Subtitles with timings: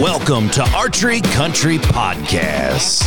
[0.00, 3.04] Welcome to Archery Country Podcast.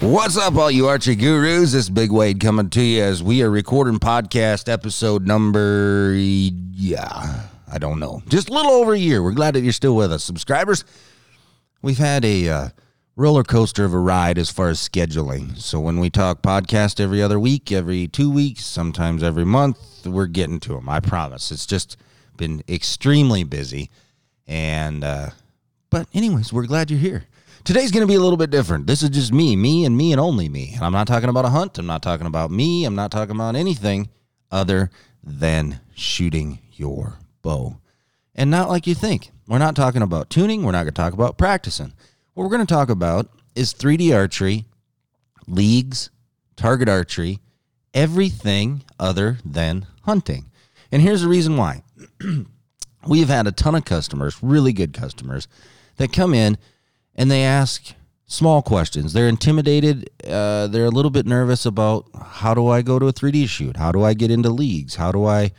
[0.00, 1.72] What's up, all you archery gurus?
[1.72, 7.48] This is Big Wade coming to you as we are recording podcast episode number, yeah,
[7.68, 9.24] I don't know, just a little over a year.
[9.24, 10.22] We're glad that you're still with us.
[10.22, 10.84] Subscribers,
[11.82, 12.68] we've had a uh,
[13.16, 15.56] roller coaster of a ride as far as scheduling.
[15.56, 20.26] So when we talk podcast every other week, every two weeks, sometimes every month, we're
[20.26, 20.88] getting to them.
[20.88, 21.50] I promise.
[21.50, 21.96] It's just
[22.36, 23.90] been extremely busy.
[24.46, 25.30] And, uh,
[25.88, 27.24] but, anyways, we're glad you're here.
[27.64, 28.86] Today's going to be a little bit different.
[28.86, 30.72] This is just me, me, and me, and only me.
[30.74, 31.78] And I'm not talking about a hunt.
[31.78, 32.84] I'm not talking about me.
[32.84, 34.10] I'm not talking about anything
[34.52, 34.90] other
[35.24, 37.78] than shooting your bow.
[38.34, 39.30] And not like you think.
[39.48, 40.62] We're not talking about tuning.
[40.62, 41.94] We're not going to talk about practicing.
[42.36, 44.66] What we're going to talk about is 3D archery,
[45.46, 46.10] leagues,
[46.54, 47.38] target archery,
[47.94, 50.50] everything other than hunting.
[50.92, 51.82] And here's the reason why.
[53.08, 55.48] We've had a ton of customers, really good customers,
[55.96, 56.58] that come in
[57.14, 57.94] and they ask
[58.26, 59.14] small questions.
[59.14, 60.10] They're intimidated.
[60.22, 63.78] Uh, they're a little bit nervous about how do I go to a 3D shoot?
[63.78, 64.96] How do I get into leagues?
[64.96, 65.52] How do I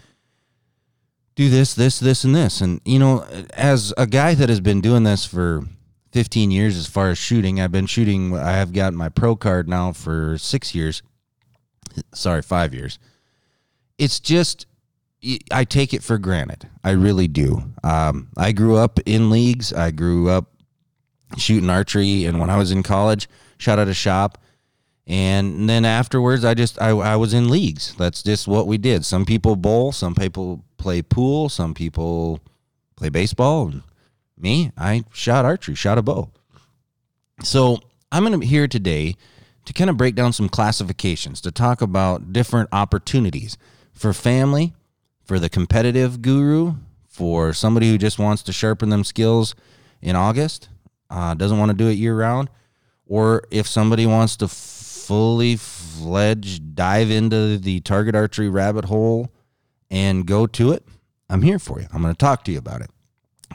[1.33, 2.61] do this, this, this, and this?
[2.61, 3.25] And, you know,
[3.55, 5.63] as a guy that has been doing this for
[6.17, 9.69] 15 years as far as shooting, I've been shooting, I have gotten my pro card
[9.69, 11.03] now for six years.
[12.11, 12.97] Sorry, five years.
[13.99, 14.65] It's just,
[15.51, 16.67] I take it for granted.
[16.83, 17.61] I really do.
[17.83, 19.71] Um, I grew up in leagues.
[19.71, 20.55] I grew up
[21.37, 23.29] shooting archery and when I was in college,
[23.59, 24.39] shot at a shop.
[25.05, 27.93] And then afterwards I just I, I was in leagues.
[27.99, 29.05] That's just what we did.
[29.05, 32.39] Some people bowl, some people play pool, some people
[32.95, 33.67] play baseball.
[33.67, 33.83] And
[34.37, 36.29] me, I shot archery, shot a bow.
[37.43, 37.79] So
[38.11, 39.15] I'm gonna be here today
[39.65, 43.57] to kind of break down some classifications, to talk about different opportunities
[43.93, 44.73] for family,
[45.25, 46.75] for the competitive guru,
[47.05, 49.55] for somebody who just wants to sharpen them skills
[50.01, 50.69] in August,
[51.09, 52.49] uh, doesn't want to do it year round,
[53.05, 59.31] or if somebody wants to fully fledged dive into the target archery rabbit hole
[59.89, 60.85] and go to it,
[61.29, 61.87] I'm here for you.
[61.91, 62.89] I'm going to talk to you about it.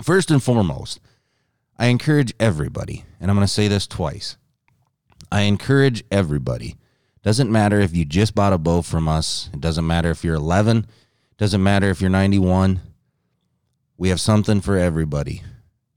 [0.00, 1.00] First and foremost,
[1.76, 4.36] I encourage everybody, and I'm going to say this twice.
[5.30, 6.76] I encourage everybody.
[7.22, 9.50] Doesn't matter if you just bought a bow from us.
[9.52, 10.86] It doesn't matter if you're 11.
[11.38, 12.80] Doesn't matter if you're 91.
[13.96, 15.42] We have something for everybody.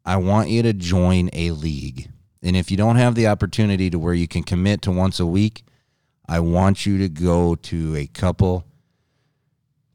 [0.06, 2.10] I want you to join a league.
[2.44, 5.26] And if you don't have the opportunity to where you can commit to once a
[5.26, 5.64] week,
[6.28, 8.66] I want you to go to a couple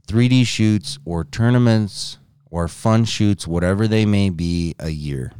[0.08, 2.18] 3D shoots or tournaments
[2.50, 5.32] or fun shoots, whatever they may be, a year.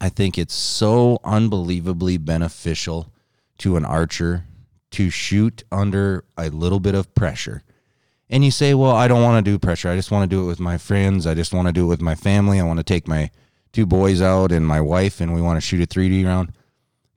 [0.00, 3.12] I think it's so unbelievably beneficial
[3.58, 4.44] to an archer
[4.92, 7.62] to shoot under a little bit of pressure.
[8.30, 9.90] And you say, well, I don't want to do pressure.
[9.90, 11.26] I just want to do it with my friends.
[11.26, 12.58] I just want to do it with my family.
[12.58, 13.30] I want to take my
[13.72, 16.52] two boys out and my wife and we want to shoot a 3D round,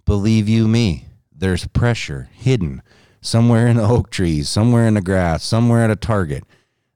[0.06, 2.82] believe you me, there's pressure hidden
[3.22, 6.44] somewhere in the oak trees, somewhere in the grass, somewhere at a target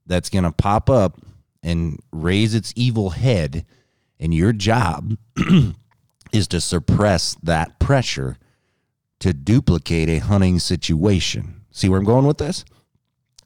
[0.05, 1.19] that's going to pop up
[1.63, 3.65] and raise its evil head.
[4.19, 5.17] And your job
[6.31, 8.37] is to suppress that pressure
[9.19, 11.61] to duplicate a hunting situation.
[11.71, 12.65] See where I'm going with this?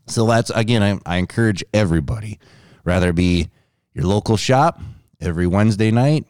[0.07, 2.39] So that's again, I, I encourage everybody,
[2.83, 3.49] rather be
[3.93, 4.81] your local shop,
[5.19, 6.25] every Wednesday night,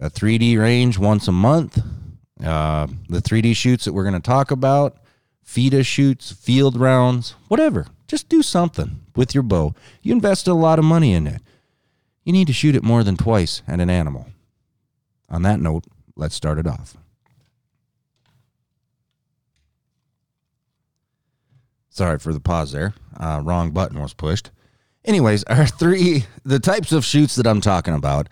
[0.00, 1.78] a 3D range once a month,
[2.42, 4.98] uh, the 3D shoots that we're going to talk about,
[5.44, 7.86] FITA shoots, field rounds, whatever.
[8.14, 9.74] Just do something with your bow.
[10.00, 11.42] You invested a lot of money in it.
[12.22, 14.28] You need to shoot it more than twice at an animal.
[15.28, 15.82] On that note,
[16.14, 16.96] let's start it off.
[21.88, 22.94] Sorry for the pause there.
[23.18, 24.52] Uh, wrong button was pushed.
[25.04, 28.28] Anyways, our three, the types of shoots that I'm talking about,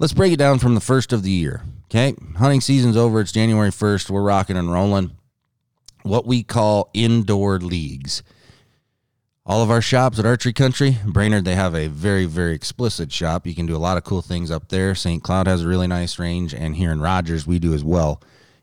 [0.00, 1.62] let's break it down from the first of the year.
[1.84, 2.16] Okay.
[2.36, 3.20] Hunting season's over.
[3.20, 4.10] It's January 1st.
[4.10, 5.12] We're rocking and rolling.
[6.02, 8.24] What we call indoor leagues.
[9.46, 13.46] All of our shops at Archery Country, Brainerd, they have a very, very explicit shop.
[13.46, 14.94] You can do a lot of cool things up there.
[14.94, 15.22] St.
[15.22, 18.22] Cloud has a really nice range, and here in Rogers, we do as well.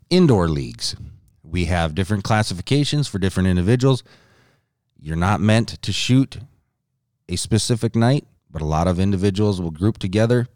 [0.10, 0.96] Indoor leagues.
[1.44, 4.04] We have different classifications for different individuals.
[5.00, 6.40] You're not meant to shoot
[7.30, 10.48] a specific night, but a lot of individuals will group together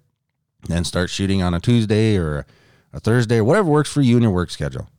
[0.72, 2.48] and start shooting on a Tuesday or
[2.92, 4.90] a Thursday or whatever works for you and your work schedule.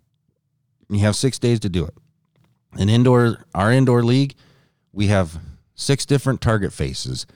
[0.88, 1.94] You have six days to do it.
[2.74, 4.36] An indoor, our indoor league,
[4.96, 5.38] we have
[5.74, 7.26] six different target faces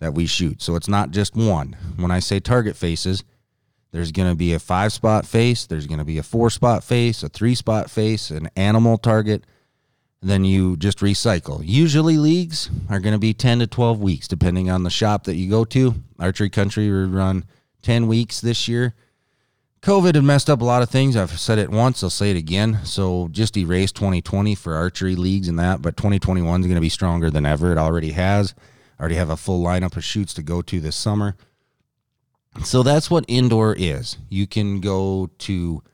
[0.00, 0.60] that we shoot.
[0.60, 1.74] So it's not just one.
[1.96, 3.24] When I say target faces,
[3.90, 5.64] There's going to be a five spot face.
[5.64, 9.44] There's going to be a four spot face, a three spot face, an animal target.
[10.20, 11.62] Then you just recycle.
[11.64, 15.36] Usually, leagues are going to be 10 to 12 weeks, depending on the shop that
[15.36, 15.94] you go to.
[16.18, 17.44] Archery Country will run
[17.82, 18.92] 10 weeks this year.
[19.86, 21.16] COVID had messed up a lot of things.
[21.16, 22.80] I've said it once, I'll say it again.
[22.82, 26.88] So just erase 2020 for archery leagues and that, but 2021 is going to be
[26.88, 27.70] stronger than ever.
[27.70, 28.52] It already has.
[28.98, 31.36] I already have a full lineup of shoots to go to this summer.
[32.64, 34.18] So that's what indoor is.
[34.28, 35.84] You can go to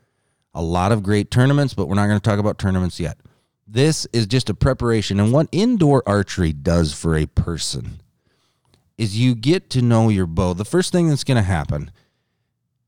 [0.55, 3.19] a lot of great tournaments, but we're not going to talk about tournaments yet.
[3.67, 5.19] This is just a preparation.
[5.19, 7.99] And what indoor archery does for a person
[8.97, 10.55] is you get to know your bow.
[10.55, 11.91] The first thing that's going to happen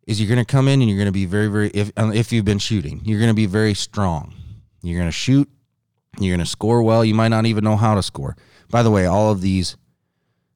[0.05, 2.11] is you're going to come in and you're going to be very, very, if, uh,
[2.13, 4.33] if you've been shooting, you're going to be very strong.
[4.81, 5.49] You're going to shoot,
[6.19, 7.03] you're going to score well.
[7.03, 8.35] You might not even know how to score.
[8.69, 9.77] By the way, all of these,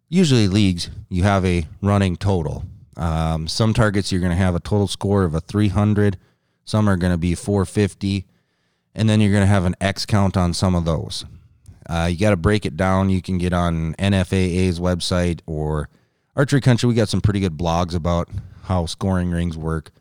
[0.08, 2.64] usually leagues, you have a running total.
[2.96, 6.18] Um, some targets you're going to have a total score of a 300.
[6.66, 8.28] Some are going to be 450,
[8.94, 11.26] and then you're going to have an X count on some of those.
[11.90, 13.10] Uh, you got to break it down.
[13.10, 15.90] You can get on NFAA's website or
[16.36, 16.88] Archery Country.
[16.88, 18.30] We got some pretty good blogs about
[18.70, 19.92] how scoring rings work,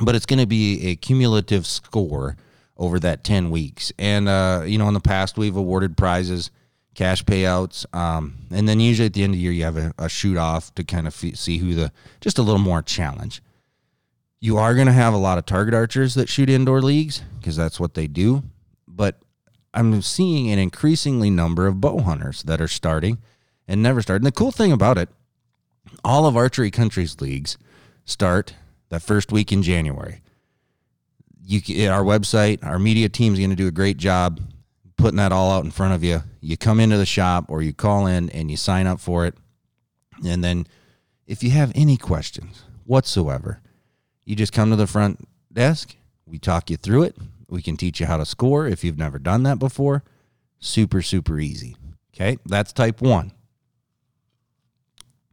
[0.00, 2.36] but it's going to be a cumulative score
[2.76, 3.92] over that 10 weeks.
[3.98, 6.52] And, uh, you know, in the past, we've awarded prizes,
[6.94, 7.84] cash payouts.
[7.92, 10.36] Um, and then usually at the end of the year, you have a, a shoot
[10.36, 13.42] off to kind of f- see who the, just a little more challenge.
[14.38, 17.56] You are going to have a lot of target archers that shoot indoor leagues because
[17.56, 18.44] that's what they do.
[18.86, 19.18] But
[19.74, 23.18] I'm seeing an increasingly number of bow hunters that are starting
[23.66, 24.22] and never started.
[24.22, 25.08] And the cool thing about it,
[26.04, 27.58] all of archery countries leagues
[28.04, 28.54] start
[28.88, 30.22] that first week in January.
[31.42, 34.40] You, our website, our media team is going to do a great job
[34.96, 36.22] putting that all out in front of you.
[36.40, 39.34] You come into the shop or you call in and you sign up for it.
[40.26, 40.66] And then
[41.26, 43.60] if you have any questions whatsoever,
[44.24, 45.96] you just come to the front desk.
[46.26, 47.16] We talk you through it.
[47.48, 50.04] We can teach you how to score if you've never done that before.
[50.58, 51.76] Super, super easy.
[52.14, 53.32] Okay, that's type one.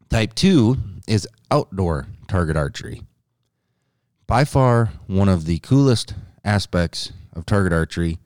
[0.10, 3.02] Type two is outdoor target archery.
[4.28, 6.14] By far, one of the coolest
[6.44, 8.18] aspects of target archery,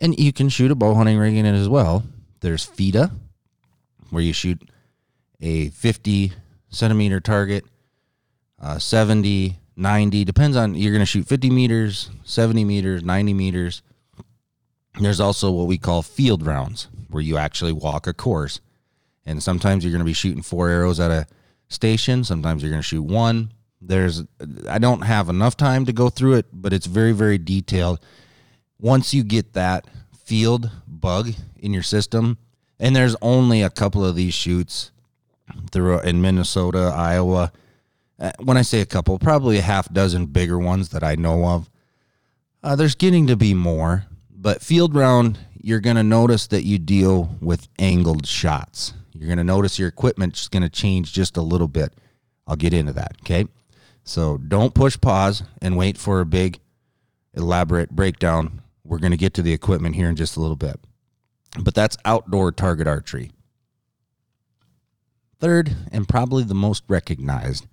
[0.00, 2.04] and you can shoot a bow hunting rig in it as well.
[2.40, 3.10] There's FITA,
[4.10, 4.60] where you shoot
[5.40, 6.32] a 50
[6.68, 7.64] centimeter target,
[8.60, 13.82] uh, 70, 90, depends on, you're going to shoot 50 meters, 70 meters, 90 meters.
[15.00, 18.60] There's also what we call field rounds, where you actually walk a course.
[19.26, 21.26] And sometimes you're going to be shooting four arrows at a
[21.68, 22.24] station.
[22.24, 23.52] Sometimes you're going to shoot one.
[23.80, 24.24] There's,
[24.68, 28.00] I don't have enough time to go through it, but it's very, very detailed.
[28.78, 32.38] Once you get that field bug in your system,
[32.78, 34.90] and there's only a couple of these shoots
[35.70, 37.52] through in Minnesota, Iowa.
[38.18, 41.46] Uh, when I say a couple, probably a half dozen bigger ones that I know
[41.46, 41.70] of.
[42.62, 46.78] Uh, there's getting to be more, but field round, you're going to notice that you
[46.78, 48.94] deal with angled shots.
[49.20, 51.92] You're going to notice your equipment's going to change just a little bit.
[52.46, 53.18] I'll get into that.
[53.20, 53.46] Okay.
[54.02, 56.58] So don't push pause and wait for a big,
[57.34, 58.62] elaborate breakdown.
[58.82, 60.80] We're going to get to the equipment here in just a little bit.
[61.60, 63.30] But that's outdoor target archery.
[65.38, 67.66] Third, and probably the most recognized,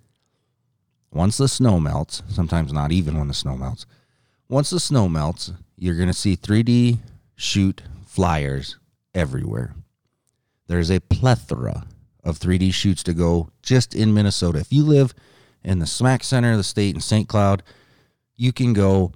[1.10, 3.86] once the snow melts, sometimes not even when the snow melts,
[4.50, 6.98] once the snow melts, you're going to see 3D
[7.36, 8.76] shoot flyers
[9.14, 9.74] everywhere.
[10.68, 11.86] There's a plethora
[12.22, 14.60] of 3D shoots to go just in Minnesota.
[14.60, 15.14] If you live
[15.64, 17.28] in the smack center of the state in St.
[17.28, 17.62] Cloud,
[18.36, 19.12] you can go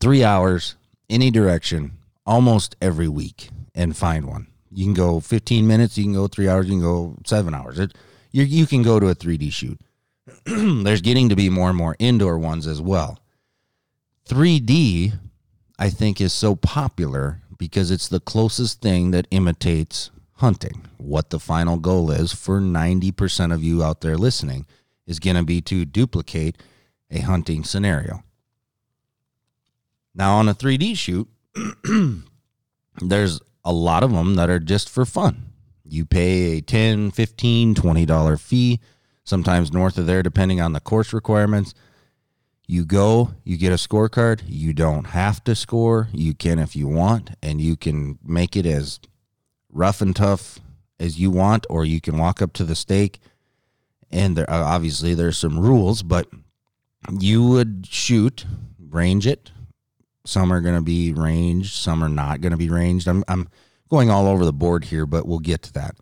[0.00, 0.74] three hours
[1.08, 1.92] any direction
[2.26, 4.48] almost every week and find one.
[4.70, 7.78] You can go 15 minutes, you can go three hours, you can go seven hours.
[7.78, 7.94] It,
[8.32, 9.80] you, you can go to a 3D shoot.
[10.44, 13.20] There's getting to be more and more indoor ones as well.
[14.28, 15.12] 3D,
[15.78, 20.86] I think, is so popular because it's the closest thing that imitates hunting.
[20.98, 24.66] What the final goal is for 90% of you out there listening
[25.06, 26.56] is going to be to duplicate
[27.10, 28.22] a hunting scenario.
[30.14, 31.28] Now, on a 3D shoot,
[33.00, 35.52] there's a lot of them that are just for fun.
[35.84, 38.80] You pay a 10, 15, 20 dollar fee,
[39.24, 41.74] sometimes north of there depending on the course requirements.
[42.66, 44.42] You go, you get a scorecard.
[44.46, 46.08] You don't have to score.
[46.12, 49.00] You can if you want, and you can make it as
[49.74, 50.60] rough and tough
[50.98, 53.18] as you want, or you can walk up to the stake.
[54.10, 56.28] And there, uh, obviously, there's some rules, but
[57.10, 58.46] you would shoot,
[58.78, 59.50] range it.
[60.24, 63.08] Some are going to be ranged, some are not going to be ranged.
[63.08, 63.48] I'm, I'm
[63.90, 65.96] going all over the board here, but we'll get to that.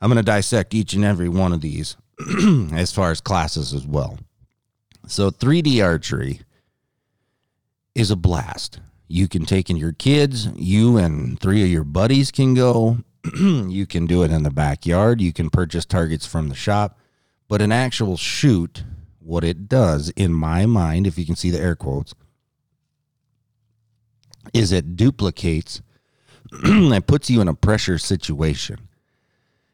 [0.00, 1.96] I'm going to dissect each and every one of these
[2.72, 4.18] as far as classes as well.
[5.06, 6.40] So 3D archery
[7.94, 8.80] is a blast.
[9.06, 12.98] You can take in your kids, you and three of your buddies can go.
[13.36, 15.20] you can do it in the backyard.
[15.20, 16.98] You can purchase targets from the shop.
[17.48, 18.84] But an actual shoot,
[19.20, 22.14] what it does, in my mind, if you can see the air quotes,
[24.52, 25.82] is it duplicates
[26.64, 28.88] it puts you in a pressure situation.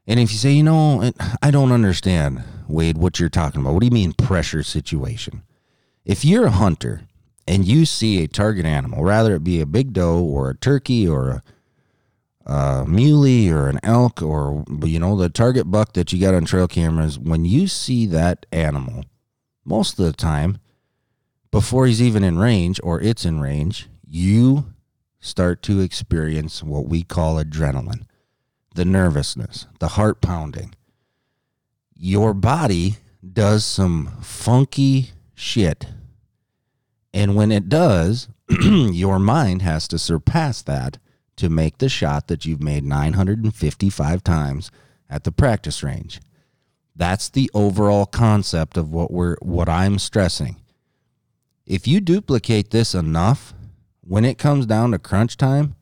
[0.06, 3.74] And if you say, you know, I don't understand, Wade, what you're talking about.
[3.74, 5.42] What do you mean pressure situation?
[6.04, 7.02] If you're a hunter
[7.46, 11.08] and you see a target animal, rather it be a big doe or a turkey
[11.08, 11.42] or
[12.46, 16.34] a, a muley or an elk or, you know, the target buck that you got
[16.34, 19.04] on trail cameras, when you see that animal,
[19.64, 20.58] most of the time,
[21.50, 24.66] before he's even in range or it's in range, you
[25.20, 28.04] start to experience what we call adrenaline
[28.74, 30.74] the nervousness, the heart pounding.
[31.94, 32.96] Your body
[33.32, 35.86] does some funky shit.
[37.12, 38.28] And when it does,
[38.62, 40.98] your mind has to surpass that
[41.36, 44.70] to make the shot that you've made 955 times
[45.08, 46.20] at the practice range.
[46.94, 50.56] That's the overall concept of what we're what I'm stressing.
[51.66, 53.54] If you duplicate this enough,
[54.00, 55.76] when it comes down to crunch time,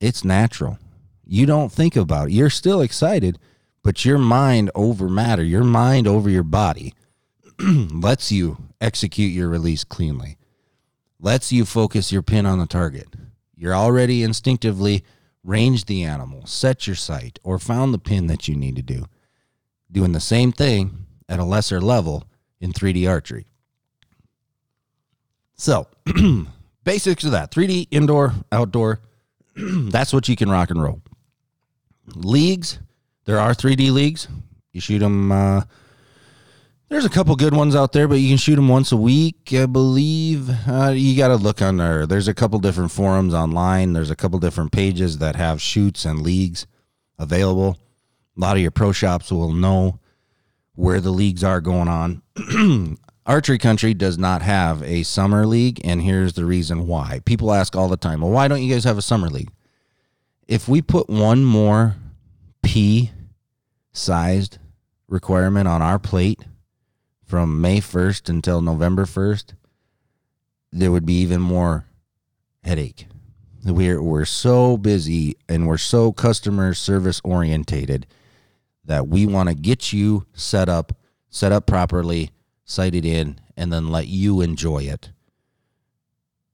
[0.00, 0.78] it's natural.
[1.24, 2.32] You don't think about it.
[2.32, 3.38] You're still excited,
[3.82, 6.94] but your mind over matter, your mind over your body
[7.60, 10.37] lets you execute your release cleanly.
[11.20, 13.08] Lets you focus your pin on the target.
[13.56, 15.04] You're already instinctively
[15.42, 19.06] ranged the animal, set your sight, or found the pin that you need to do.
[19.90, 22.24] Doing the same thing at a lesser level
[22.60, 23.46] in 3D archery.
[25.54, 25.88] So,
[26.84, 29.00] basics of that 3D, indoor, outdoor.
[29.56, 31.02] That's what you can rock and roll.
[32.14, 32.78] Leagues,
[33.24, 34.28] there are 3D leagues.
[34.72, 35.32] You shoot them.
[35.32, 35.62] Uh,
[36.88, 39.52] there's a couple good ones out there, but you can shoot them once a week,
[39.52, 40.48] I believe.
[40.66, 42.06] Uh, you got to look on there.
[42.06, 43.92] There's a couple different forums online.
[43.92, 46.66] There's a couple different pages that have shoots and leagues
[47.18, 47.76] available.
[48.36, 49.98] A lot of your pro shops will know
[50.74, 52.22] where the leagues are going on.
[53.26, 57.20] Archery Country does not have a summer league, and here's the reason why.
[57.26, 59.50] People ask all the time, well, why don't you guys have a summer league?
[60.46, 61.96] If we put one more
[62.62, 63.10] P
[63.92, 64.56] sized
[65.08, 66.44] requirement on our plate
[67.28, 69.52] from May 1st until November 1st,
[70.72, 71.86] there would be even more
[72.64, 73.06] headache.
[73.64, 78.06] We're, we're so busy and we're so customer service orientated
[78.84, 80.96] that we want to get you set up,
[81.28, 82.30] set up properly
[82.68, 85.10] sight it in, and then let you enjoy it.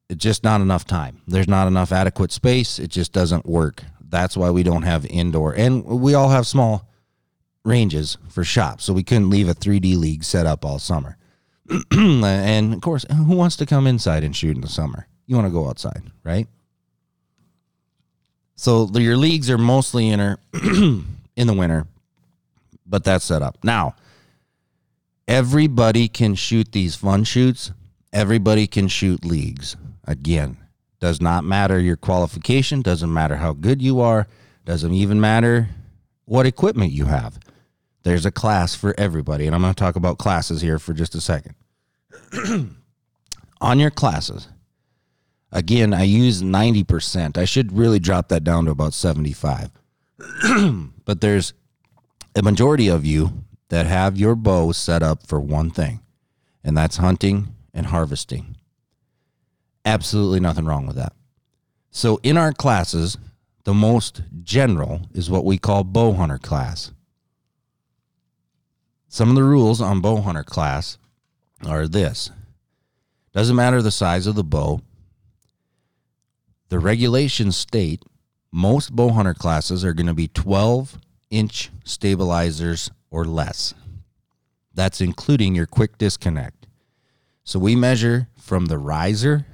[0.08, 1.22] It's just not enough time.
[1.26, 2.78] There's not enough adequate space.
[2.78, 3.82] It just doesn't work.
[4.00, 5.54] That's why we don't have indoor.
[5.54, 6.88] And we all have small
[7.64, 11.16] ranges for shops, so we couldn't leave a 3D league set up all summer.
[11.90, 15.06] and of course, who wants to come inside and shoot in the summer?
[15.26, 16.47] You want to go outside, right?
[18.56, 20.21] So your leagues are mostly in,
[21.37, 21.87] in the winter,
[22.87, 23.59] but that's set up.
[23.64, 23.97] Now,
[25.26, 27.73] everybody can shoot these fun shoots.
[28.12, 29.76] Everybody can shoot leagues.
[30.06, 30.59] Again,
[31.00, 34.28] does not matter your qualification, doesn't matter how good you are,
[34.64, 35.71] doesn't even matter
[36.26, 37.38] what equipment you have.
[38.04, 39.46] There's a class for everybody.
[39.46, 41.54] And I'm going to talk about classes here for just a second.
[43.61, 44.49] On your classes,
[45.50, 47.37] again, I use 90%.
[47.37, 49.70] I should really drop that down to about 75.
[51.04, 51.54] but there's
[52.37, 56.00] a majority of you that have your bow set up for one thing,
[56.62, 58.56] and that's hunting and harvesting.
[59.84, 61.14] Absolutely nothing wrong with that.
[61.90, 63.16] So, in our classes,
[63.64, 66.92] the most general is what we call bow hunter class.
[69.14, 70.99] Some of the rules on bow hunter class
[71.64, 72.33] are this
[73.33, 74.80] doesn't matter the size of the bow.
[76.68, 78.02] The regulations state
[78.50, 80.99] most bow hunter classes are going to be 12
[81.30, 83.73] inch stabilizers or less.
[84.75, 86.66] That's including your quick disconnect.
[87.44, 89.47] So we measure from the riser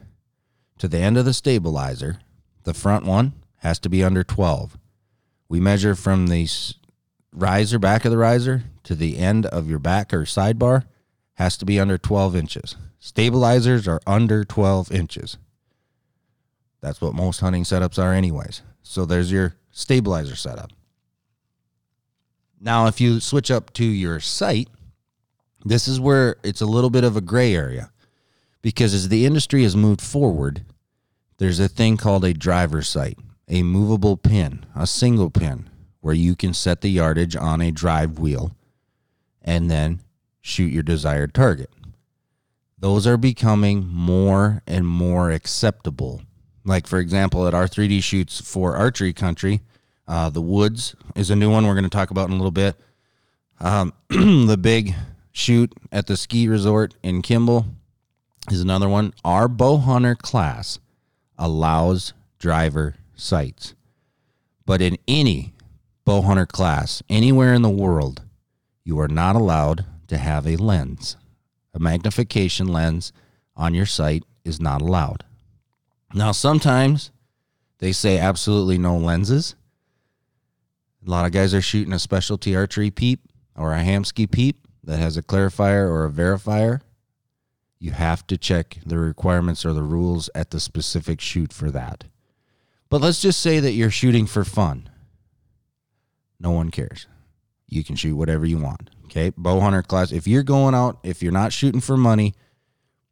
[0.78, 2.20] to the end of the stabilizer.
[2.64, 4.78] The front one has to be under 12.
[5.50, 6.48] We measure from the
[7.32, 10.84] riser, back of the riser, to the end of your back or sidebar,
[11.34, 12.76] has to be under 12 inches.
[12.98, 15.38] Stabilizers are under 12 inches.
[16.80, 18.62] That's what most hunting setups are, anyways.
[18.82, 20.72] So there's your stabilizer setup.
[22.60, 24.68] Now, if you switch up to your sight,
[25.64, 27.90] this is where it's a little bit of a gray area
[28.62, 30.64] because as the industry has moved forward,
[31.38, 33.18] there's a thing called a driver sight,
[33.48, 35.69] a movable pin, a single pin,
[36.00, 38.52] where you can set the yardage on a drive wheel
[39.42, 40.00] and then
[40.40, 41.70] shoot your desired target.
[42.78, 46.22] those are becoming more and more acceptable.
[46.64, 49.60] Like, for example, at our 3D shoots for archery country,
[50.08, 52.50] uh, the Woods is a new one we're going to talk about in a little
[52.50, 52.76] bit.
[53.60, 54.94] Um, the big
[55.30, 57.66] shoot at the ski resort in Kimball
[58.50, 59.12] is another one.
[59.24, 60.78] Our bow hunter class
[61.38, 63.74] allows driver sights,
[64.64, 65.52] but in any
[66.04, 68.22] bow hunter class anywhere in the world,
[68.84, 71.16] you are not allowed to have a lens.
[71.72, 73.12] A magnification lens
[73.56, 75.24] on your sight is not allowed.
[76.12, 77.10] Now, sometimes
[77.78, 79.54] they say absolutely no lenses.
[81.06, 83.20] A lot of guys are shooting a specialty archery peep
[83.56, 86.80] or a Hamskea peep that has a clarifier or a verifier.
[87.78, 92.04] You have to check the requirements or the rules at the specific shoot for that.
[92.90, 94.89] But let's just say that you're shooting for fun.
[96.40, 97.06] No one cares.
[97.68, 98.90] You can shoot whatever you want.
[99.04, 99.30] Okay.
[99.36, 100.10] Bow hunter class.
[100.10, 102.34] If you're going out, if you're not shooting for money,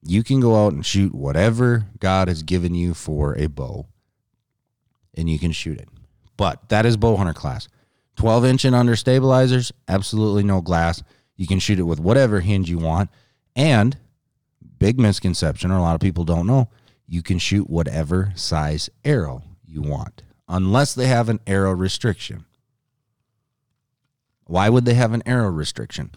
[0.03, 3.87] you can go out and shoot whatever God has given you for a bow
[5.19, 5.89] and you can shoot it.
[6.37, 7.69] But that is bow hunter class.
[8.17, 11.03] 12 inch and under stabilizers, absolutely no glass.
[11.37, 13.11] You can shoot it with whatever hinge you want.
[13.55, 13.97] And
[14.79, 16.69] big misconception, or a lot of people don't know,
[17.07, 22.45] you can shoot whatever size arrow you want, unless they have an arrow restriction.
[24.49, 26.11] Why would they have an arrow restriction?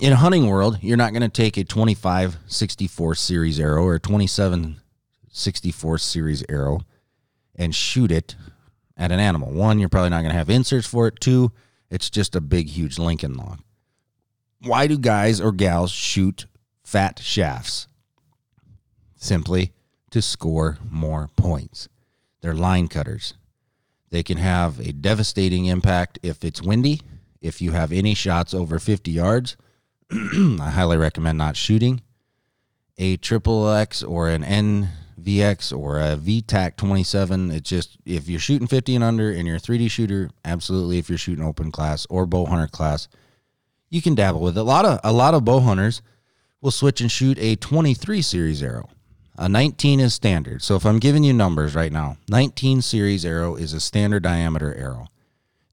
[0.00, 3.94] In a hunting world, you're not going to take a 25 64 series arrow or
[3.94, 4.80] a 27
[5.30, 6.80] 64 series arrow
[7.54, 8.34] and shoot it
[8.96, 9.52] at an animal.
[9.52, 11.20] One, you're probably not going to have inserts for it.
[11.20, 11.52] Two,
[11.88, 13.60] it's just a big, huge Lincoln log.
[14.60, 16.46] Why do guys or gals shoot
[16.82, 17.86] fat shafts?
[19.14, 19.72] Simply
[20.10, 21.88] to score more points.
[22.40, 23.34] They're line cutters.
[24.12, 27.00] They can have a devastating impact if it's windy.
[27.40, 29.56] If you have any shots over 50 yards,
[30.12, 32.02] I highly recommend not shooting.
[32.98, 37.50] A triple X or an NVX or a VTAC 27.
[37.52, 40.98] It's just if you're shooting 50 and under and you're a 3D shooter, absolutely.
[40.98, 43.08] If you're shooting open class or bow hunter class,
[43.88, 44.60] you can dabble with it.
[44.60, 46.02] A lot of a lot of bow hunters
[46.60, 48.90] will switch and shoot a 23 series arrow.
[49.42, 50.62] A 19 is standard.
[50.62, 54.72] So if I'm giving you numbers right now, 19 series arrow is a standard diameter
[54.72, 55.08] arrow.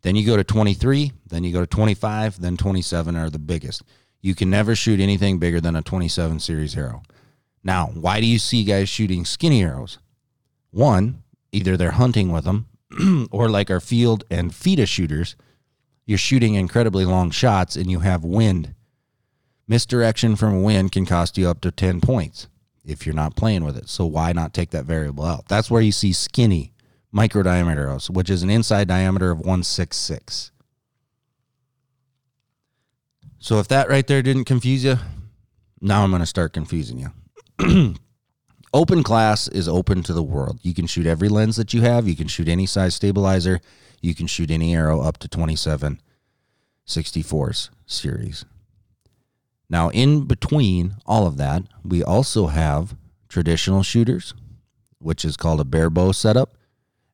[0.02, 3.84] Then you go to 23, then you go to 25, then 27 are the biggest.
[4.22, 7.04] You can never shoot anything bigger than a 27 series arrow.
[7.64, 10.00] Now, why do you see guys shooting skinny arrows?
[10.72, 12.70] One, either they're hunting with them,
[13.32, 15.36] or like our field and FITA shooters,
[16.08, 18.74] you're shooting incredibly long shots and you have wind.
[19.68, 22.48] Misdirection from wind can cost you up to 10 points
[22.86, 23.90] if you're not playing with it.
[23.90, 25.48] So why not take that variable out?
[25.48, 26.74] That's where you see skinny
[27.12, 30.52] micro diameter arrows, which is an inside diameter of 166.
[33.40, 34.98] So if that right there didn't confuse you,
[35.82, 37.96] now I'm going to start confusing you.
[38.74, 40.60] open class is open to the world.
[40.62, 42.08] You can shoot every lens that you have.
[42.08, 43.62] You can shoot any size stabilizer.
[44.02, 46.02] You can shoot any arrow up to 27
[46.86, 48.46] 64s series.
[49.70, 52.96] Now, in between all of that, we also have
[53.28, 54.34] traditional shooters,
[54.98, 56.58] which is called a bare bow setup.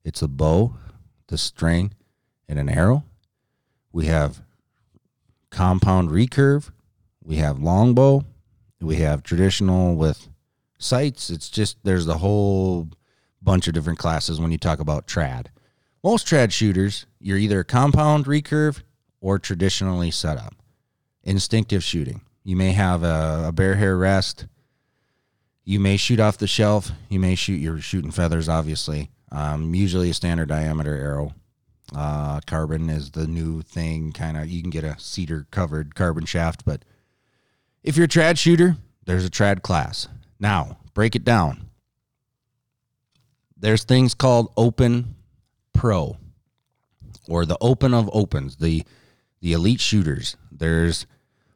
[0.04, 0.76] It's a bow,
[1.28, 1.94] the string,
[2.48, 3.04] and an arrow.
[3.92, 4.42] We have
[5.50, 6.72] compound recurve.
[7.24, 8.24] We have longbow.
[8.80, 10.30] We have traditional with
[10.78, 11.30] sights.
[11.30, 12.90] It's just there's a whole
[13.42, 15.48] bunch of different classes when you talk about trad.
[16.04, 18.84] Most trad shooters, you're either compound recurve
[19.22, 20.54] or traditionally set up.
[21.24, 22.22] Instinctive shooting.
[22.46, 24.46] You may have a, a bear hair rest.
[25.64, 26.92] You may shoot off the shelf.
[27.10, 27.56] You may shoot.
[27.56, 29.10] You're shooting feathers, obviously.
[29.32, 31.34] Um, usually a standard diameter arrow.
[31.94, 34.12] Uh, carbon is the new thing.
[34.12, 36.86] Kind of, you can get a cedar covered carbon shaft, but
[37.84, 40.08] if you're a trad shooter, there's a trad class.
[40.40, 41.70] Now, break it down.
[43.58, 45.16] There's things called open
[45.74, 46.18] pro
[47.28, 48.84] or the open of opens, the
[49.42, 50.38] the elite shooters.
[50.52, 51.08] There's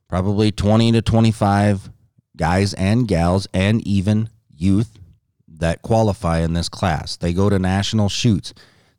[0.10, 1.90] probably 20 to 25
[2.36, 4.98] guys and gals and even youth
[5.48, 7.16] that qualify in this class.
[7.16, 8.54] They go to national shoots.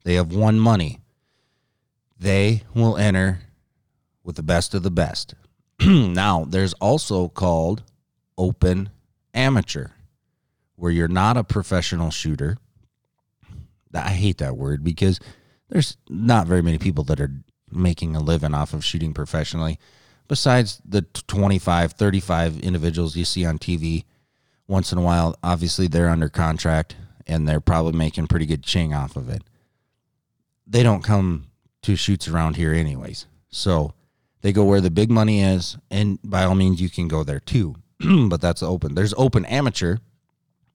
[0.04, 1.00] They have won money.
[2.18, 3.40] They will enter
[4.22, 5.34] with the best of the best.
[5.80, 7.82] now, there's also called
[8.38, 8.90] open
[9.34, 9.88] amateur,
[10.76, 12.58] where you're not a professional shooter.
[13.92, 15.18] I hate that word because
[15.68, 17.32] there's not very many people that are
[17.70, 19.78] making a living off of shooting professionally
[20.30, 24.04] besides the 25 35 individuals you see on tv
[24.66, 28.94] once in a while obviously they're under contract and they're probably making pretty good ching
[28.94, 29.42] off of it
[30.66, 31.48] they don't come
[31.82, 33.92] to shoots around here anyways so
[34.42, 37.40] they go where the big money is and by all means you can go there
[37.40, 37.74] too
[38.28, 38.94] but that's open.
[38.94, 39.98] There's open amateur.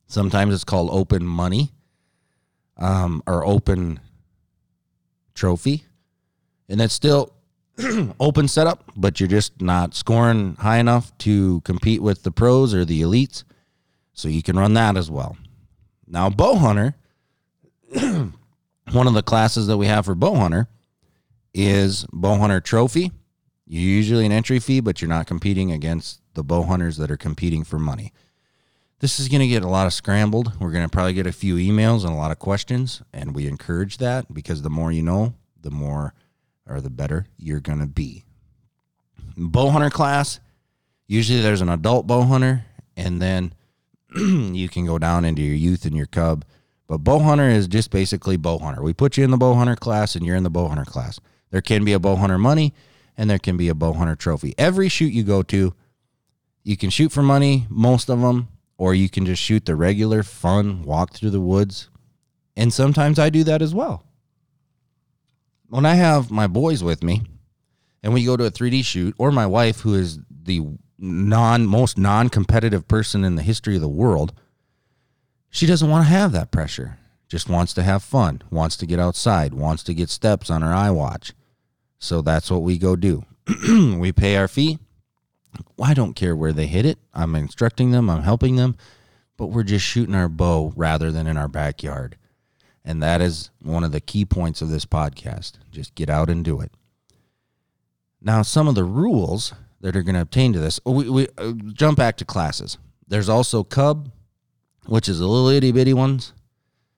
[0.08, 1.72] Sometimes it's called open money
[2.78, 4.00] um, or open
[5.34, 5.86] trophy.
[6.70, 7.34] And that's still
[8.20, 12.86] open setup, but you're just not scoring high enough to compete with the pros or
[12.86, 13.44] the elites.
[14.14, 15.38] So you can run that as well.
[16.08, 16.96] Now, bow hunter,
[18.92, 20.68] one of the classes that we have for bow hunter
[21.54, 23.12] is bow hunter trophy.
[23.68, 27.18] You usually an entry fee, but you're not competing against the bow hunters that are
[27.18, 28.14] competing for money.
[29.00, 30.60] This is going to get a lot of scrambled.
[30.60, 33.48] We're going to probably get a few emails and a lot of questions, and we
[33.48, 36.14] encourage that because the more you know, the more
[36.68, 38.24] or the better you're going to be.
[39.38, 40.40] Bow hunter class,
[41.08, 43.54] usually there's an adult bow hunter, and then
[44.16, 46.46] you can go down into your youth and your cub.
[46.88, 48.82] But bow hunter is just basically bow hunter.
[48.82, 51.20] We put you in the bow hunter class, and you're in the bow hunter class.
[51.52, 52.74] There can be a bow hunter money,
[53.18, 54.54] and there can be a bow hunter trophy.
[54.58, 55.74] Every shoot you go to,
[56.64, 58.48] you can shoot for money, most of them,
[58.78, 61.90] or you can just shoot the regular fun walk through the woods.
[62.56, 64.04] And sometimes I do that as well.
[65.70, 67.24] When I have my boys with me
[68.04, 70.62] and we go to a 3D shoot, or my wife, who is the
[70.98, 74.34] non most non-competitive person in the history of the world,
[75.50, 76.98] she doesn't want to have that pressure.
[77.28, 80.72] Just wants to have fun, wants to get outside, wants to get steps on her
[80.72, 81.34] iWatch.
[81.98, 83.26] So that's what we go do.
[83.98, 84.78] we pay our fee.
[85.82, 87.00] I don't care where they hit it.
[87.14, 88.76] I'm instructing them, I'm helping them,
[89.38, 92.18] but we're just shooting our bow rather than in our backyard.
[92.86, 95.54] And that is one of the key points of this podcast.
[95.72, 96.72] Just get out and do it.
[98.22, 101.54] Now, some of the rules that are going to obtain to this, we, we uh,
[101.74, 102.78] jump back to classes.
[103.08, 104.12] There's also Cub,
[104.86, 106.34] which is the little itty bitty ones.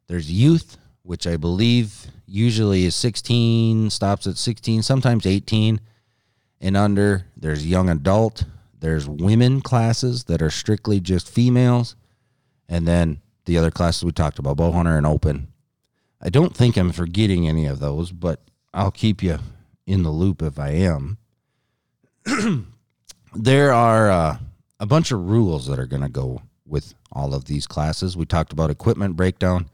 [0.08, 5.80] There's Youth, which I believe usually is 16, stops at 16, sometimes 18
[6.60, 7.26] and under.
[7.36, 8.44] There's young adult.
[8.80, 11.96] There's women classes that are strictly just females.
[12.68, 15.48] And then the other classes we talked about, bow hunter and open.
[16.22, 18.42] I don't think I'm forgetting any of those, but
[18.74, 19.40] I'll keep you
[19.86, 21.18] in the loop if I am.
[23.34, 24.38] there are uh,
[24.80, 28.18] a bunch of rules that are going to go with all of these classes.
[28.18, 29.70] We talked about equipment breakdown.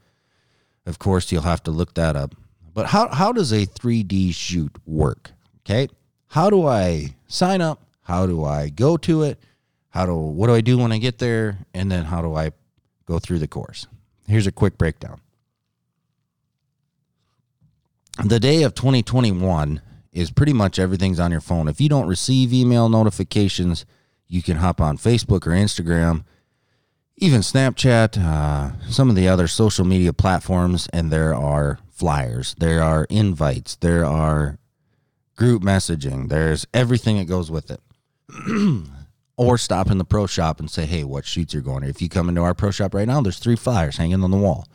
[0.86, 2.34] Of course, you'll have to look that up.
[2.72, 5.32] But how, how does a 3D shoot work?
[5.60, 5.88] Okay.
[6.28, 7.80] How do I sign up?
[8.02, 9.38] How do I go to it?
[9.88, 11.58] How do what do I do when I get there?
[11.72, 12.50] And then how do I
[13.06, 13.86] go through the course?
[14.26, 15.20] Here's a quick breakdown.
[18.22, 21.66] The day of 2021 is pretty much everything's on your phone.
[21.66, 23.84] If you don't receive email notifications,
[24.28, 26.24] you can hop on Facebook or Instagram,
[27.16, 32.80] even Snapchat, uh, some of the other social media platforms, and there are flyers, there
[32.82, 34.58] are invites, there are
[35.36, 37.80] group messaging, there's everything that goes with it.
[39.36, 41.82] or stop in the pro shop and say, hey, what shoots you're going.
[41.82, 44.36] If you come into our pro shop right now, there's three flyers hanging on the
[44.36, 44.68] wall.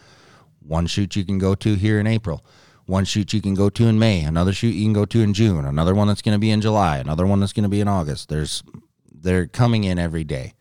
[0.60, 2.44] One shoot you can go to here in April
[2.90, 5.34] one shoot you can go to in May, another shoot you can go to in
[5.34, 7.82] June, another one that's going to be in July, another one that's going to be
[7.82, 8.30] in August.
[8.30, 8.64] There's
[9.12, 10.54] they're coming in every day.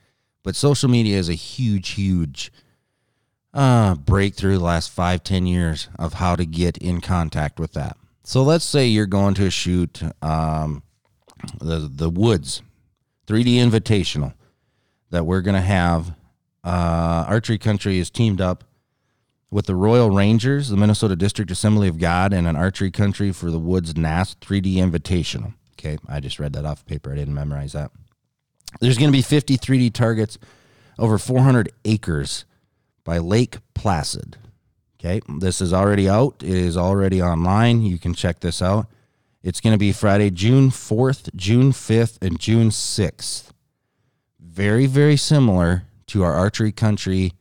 [0.43, 2.53] But social media is a huge, huge
[3.55, 7.97] uh, breakthrough the last five, ten years of how to get in contact with that.
[8.25, 10.83] So let's say you're going to a shoot, um,
[11.59, 12.63] the the woods,
[13.27, 14.35] 3D Invitational,
[15.11, 16.15] that we're going to have.
[16.65, 18.65] Uh, Archery Country is teamed up
[19.51, 23.51] with the Royal Rangers, the Minnesota District Assembly of God, and an archery country for
[23.51, 25.55] the Woods NAS 3D Invitational.
[25.79, 27.13] Okay, I just read that off paper.
[27.13, 27.91] I didn't memorize that.
[28.81, 30.39] There's going to be 50 3D targets
[30.99, 32.45] over 400 acres
[33.05, 34.37] by Lake Placid.
[35.01, 36.43] Okay, this is already out.
[36.43, 37.83] It is already online.
[37.83, 38.87] You can check this out.
[39.43, 43.51] It's going to be Friday, June 4th, June 5th, and June 6th.
[44.41, 47.33] Very, very similar to our archery country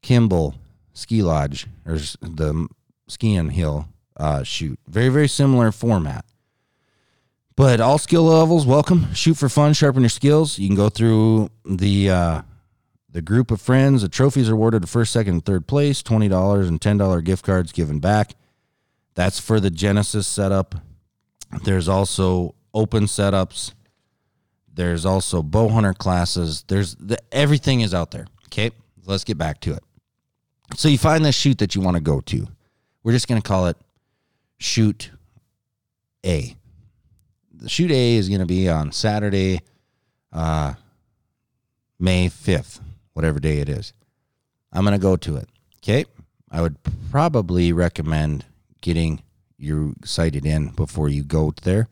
[0.00, 0.54] Kimball
[0.94, 2.68] ski lodge or the
[3.06, 4.78] skiing hill uh, shoot.
[4.88, 6.24] Very, very similar format.
[7.56, 9.12] But all skill levels, welcome.
[9.14, 10.58] Shoot for fun, sharpen your skills.
[10.58, 12.42] You can go through the uh,
[13.10, 14.02] the group of friends.
[14.02, 16.02] The trophies are awarded to first, second, and third place.
[16.02, 18.34] Twenty dollars and ten dollar gift cards given back.
[19.14, 20.74] That's for the Genesis setup.
[21.62, 23.72] There's also open setups.
[24.72, 26.64] There's also bow hunter classes.
[26.66, 28.26] There's the, everything is out there.
[28.46, 28.72] Okay,
[29.06, 29.84] let's get back to it.
[30.74, 32.48] So you find this shoot that you want to go to.
[33.02, 33.76] We're just going to call it
[34.58, 35.10] shoot
[36.24, 36.56] A.
[37.52, 39.60] The shoot A is going to be on Saturday,
[40.32, 40.74] uh,
[41.98, 42.80] May 5th,
[43.12, 43.92] whatever day it is.
[44.72, 45.48] I'm going to go to it.
[45.78, 46.06] Okay.
[46.50, 46.76] I would
[47.10, 48.44] probably recommend
[48.80, 49.22] getting
[49.58, 51.88] you sighted in before you go there.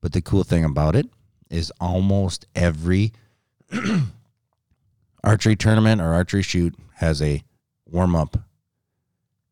[0.00, 1.06] But the cool thing about it
[1.50, 3.12] is almost every
[5.24, 7.42] archery tournament or archery shoot has a
[7.90, 8.36] warm up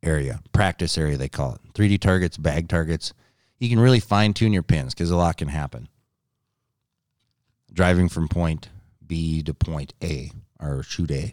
[0.03, 1.61] area, practice area, they call it.
[1.75, 3.15] 3D targets, bag targets.
[3.59, 5.89] You can really fine tune your pins because a lot can happen.
[7.73, 8.69] Driving from point
[9.07, 11.33] B to point A or shoot A.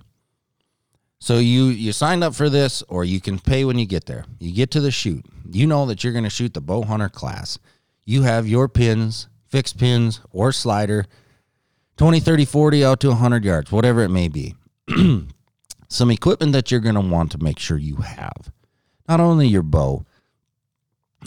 [1.20, 4.26] So you you signed up for this, or you can pay when you get there.
[4.40, 5.24] You get to the shoot.
[5.52, 7.60] You know that you're going to shoot the bow hunter class.
[8.06, 11.06] You have your pins, fixed pins or slider,
[11.98, 14.56] 20, 30, 40 out to 100 yards, whatever it may be.
[15.92, 18.50] Some equipment that you're going to want to make sure you have.
[19.10, 20.06] Not only your bow.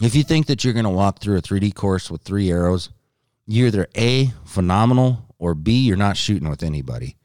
[0.01, 2.89] If you think that you're going to walk through a 3D course with three arrows,
[3.45, 7.15] you're either A, phenomenal, or B, you're not shooting with anybody.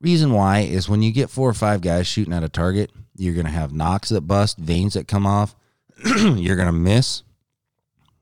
[0.00, 3.34] Reason why is when you get four or five guys shooting at a target, you're
[3.34, 5.56] going to have nocks that bust, vanes that come off.
[6.04, 7.24] you're going to miss.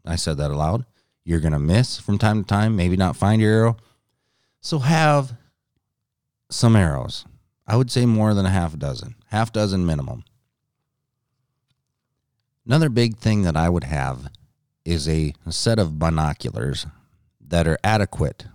[0.06, 0.86] I said that aloud.
[1.22, 3.76] You're going to miss from time to time, maybe not find your arrow.
[4.62, 5.34] So have
[6.48, 7.26] some arrows.
[7.66, 10.24] I would say more than a half dozen, half dozen minimum.
[12.64, 14.30] Another big thing that I would have
[14.84, 16.86] is a, set of binoculars
[17.40, 18.46] that are adequate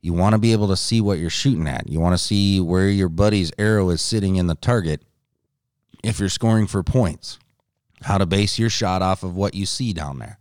[0.00, 1.88] you want to be able to see what you're shooting at.
[1.88, 5.02] You want to see where your buddy's arrow is sitting in the target
[6.04, 7.38] if you're scoring for points.
[8.02, 10.38] How to base your shot off of what you see down there.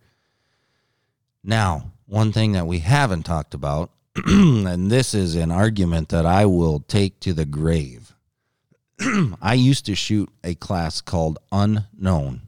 [1.43, 3.89] Now, one thing that we haven't talked about,
[4.25, 8.15] and this is an argument that I will take to the grave.
[9.41, 12.41] I used to shoot a class called Unknown.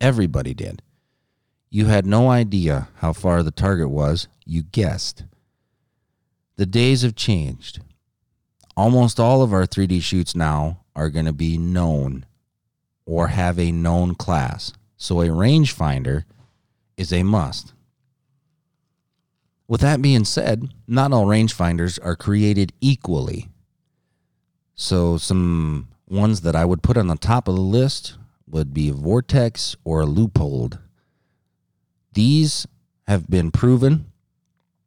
[0.00, 0.82] Everybody did.
[1.68, 5.24] You had no idea how far the target was, you guessed.
[6.56, 7.80] The days have changed.
[8.76, 12.24] Almost all of our 3D shoots now are going to be known
[13.04, 14.72] or have a known class.
[14.96, 16.24] So a rangefinder
[16.96, 17.74] is a must.
[19.68, 23.48] With that being said, not all rangefinders are created equally.
[24.74, 28.16] So some ones that I would put on the top of the list
[28.48, 30.78] would be Vortex or Leupold.
[32.14, 32.66] These
[33.06, 34.06] have been proven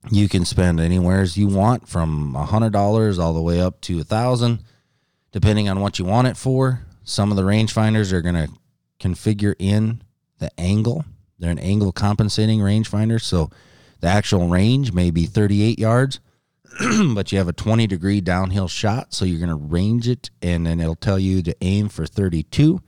[0.09, 3.79] you can spend anywhere as you want from a hundred dollars all the way up
[3.81, 4.59] to a thousand,
[5.31, 6.81] depending on what you want it for.
[7.03, 8.49] Some of the rangefinders are going to
[8.99, 10.01] configure in
[10.39, 11.05] the angle.
[11.37, 13.51] They're an angle compensating rangefinder, so
[14.01, 16.19] the actual range may be 38 yards,
[17.13, 20.65] but you have a 20 degree downhill shot, so you're going to range it, and
[20.65, 22.81] then it'll tell you to aim for 32.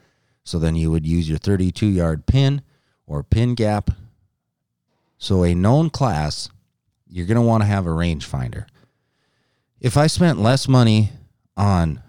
[0.43, 2.61] So then you would use your 32 yard pin
[3.07, 3.91] or pin gap.
[5.17, 6.49] So a known class
[7.07, 8.65] you're going to want to have a rangefinder.
[9.79, 11.11] If I spent less money
[11.55, 12.01] on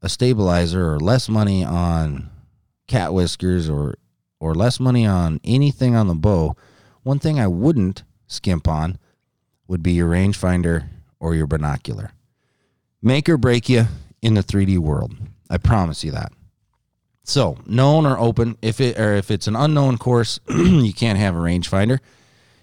[0.00, 2.30] a stabilizer or less money on
[2.86, 3.96] cat whiskers or
[4.38, 6.56] or less money on anything on the bow,
[7.02, 8.98] one thing I wouldn't skimp on
[9.68, 10.88] would be your rangefinder
[11.20, 12.10] or your binocular.
[13.00, 13.86] Make or break you
[14.20, 15.14] in the 3D world.
[15.50, 16.32] I promise you that.
[17.24, 21.36] So, known or open, if it or if it's an unknown course, you can't have
[21.36, 21.98] a rangefinder.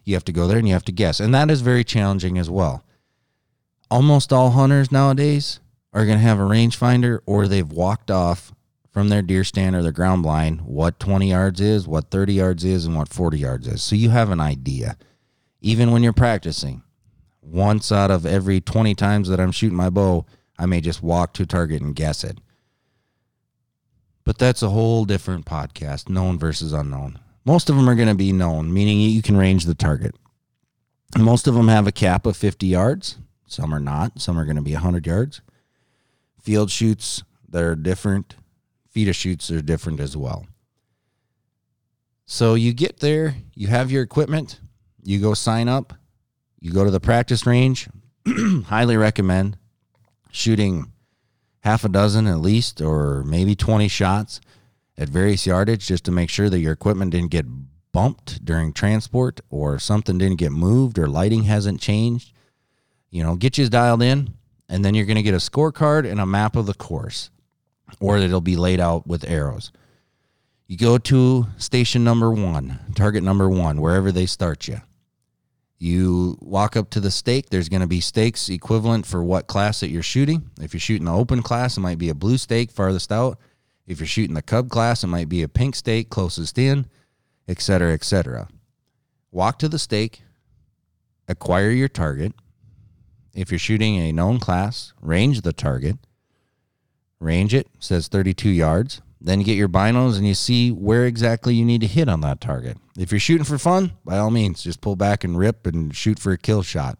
[0.03, 1.19] You have to go there and you have to guess.
[1.19, 2.83] And that is very challenging as well.
[3.91, 5.59] Almost all hunters nowadays
[5.93, 8.53] are going to have a rangefinder or they've walked off
[8.91, 12.65] from their deer stand or their ground blind what 20 yards is, what 30 yards
[12.65, 13.81] is, and what 40 yards is.
[13.81, 14.97] So you have an idea.
[15.61, 16.83] Even when you're practicing,
[17.41, 20.25] once out of every 20 times that I'm shooting my bow,
[20.57, 22.39] I may just walk to target and guess it.
[24.23, 27.19] But that's a whole different podcast, known versus unknown.
[27.45, 30.15] Most of them are going to be known, meaning you can range the target.
[31.17, 33.17] Most of them have a cap of 50 yards.
[33.47, 34.21] Some are not.
[34.21, 35.41] Some are going to be 100 yards.
[36.41, 38.35] Field shoots that are different.
[38.93, 40.45] FITA shoots are different as well.
[42.25, 44.59] So you get there, you have your equipment,
[45.03, 45.93] you go sign up,
[46.59, 47.87] you go to the practice range.
[48.65, 49.57] Highly recommend
[50.31, 50.91] shooting
[51.61, 54.39] half a dozen at least, or maybe 20 shots
[54.97, 57.45] at various yardage just to make sure that your equipment didn't get
[57.91, 62.31] bumped during transport or something didn't get moved or lighting hasn't changed.
[63.09, 64.35] You know, get you dialed in,
[64.67, 67.31] and then you're going to get a scorecard and a map of the course,
[67.99, 69.71] or it'll be laid out with arrows.
[70.67, 74.81] You go to station number one, target number one, wherever they start you.
[75.79, 77.49] You walk up to the stake.
[77.49, 80.49] There's going to be stakes equivalent for what class that you're shooting.
[80.61, 83.39] If you're shooting the open class, it might be a blue stake farthest out.
[83.87, 86.85] If you're shooting the cub class, it might be a pink stake closest in,
[87.47, 88.49] etc., etc.
[89.31, 90.21] Walk to the stake,
[91.29, 92.33] acquire your target.
[93.33, 95.97] If you're shooting a known class, range the target.
[97.21, 99.01] Range it, says 32 yards.
[99.21, 102.21] Then you get your binos and you see where exactly you need to hit on
[102.21, 102.77] that target.
[102.99, 106.19] If you're shooting for fun, by all means, just pull back and rip and shoot
[106.19, 106.97] for a kill shot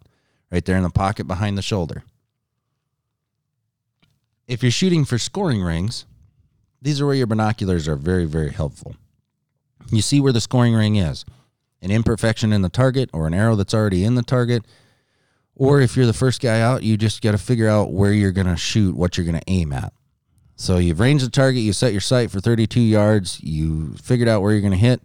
[0.49, 2.03] right there in the pocket behind the shoulder.
[4.47, 6.05] if you're shooting for scoring rings,
[6.81, 8.95] these are where your binoculars are very, very helpful.
[9.91, 11.25] You see where the scoring ring is
[11.81, 14.63] an imperfection in the target or an arrow that's already in the target.
[15.55, 18.31] Or if you're the first guy out, you just got to figure out where you're
[18.31, 19.91] going to shoot, what you're going to aim at.
[20.55, 24.41] So you've ranged the target, you set your sight for 32 yards, you figured out
[24.41, 25.01] where you're going to hit.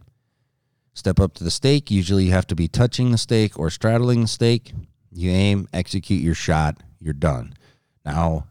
[0.94, 1.90] Step up to the stake.
[1.90, 4.72] Usually you have to be touching the stake or straddling the stake.
[5.10, 7.54] You aim, execute your shot, you're done.
[8.04, 8.46] Now,